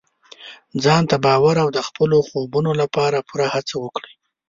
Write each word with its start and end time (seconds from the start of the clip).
ځان 0.83 1.03
ته 1.09 1.15
باور 1.25 1.55
او 1.63 1.69
د 1.77 1.79
خپلو 1.87 2.17
خوبونو 2.27 2.71
لپاره 2.81 3.25
پوره 3.27 3.47
هڅه 3.55 3.75
وکړئ. 3.83 4.13